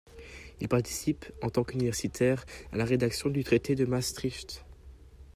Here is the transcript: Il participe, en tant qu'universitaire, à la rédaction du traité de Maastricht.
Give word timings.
Il 0.59 0.67
participe, 0.67 1.27
en 1.43 1.51
tant 1.51 1.63
qu'universitaire, 1.63 2.43
à 2.71 2.77
la 2.77 2.85
rédaction 2.85 3.29
du 3.29 3.43
traité 3.43 3.75
de 3.75 3.85
Maastricht. 3.85 4.65